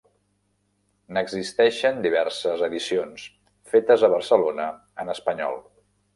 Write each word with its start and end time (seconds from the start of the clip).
N'existeixen 1.17 1.99
diverses 2.05 2.65
edicions, 2.69 3.27
fetes 3.75 4.07
a 4.09 4.11
Barcelona, 4.17 4.69
en 5.05 5.15
espanyol. 5.19 5.63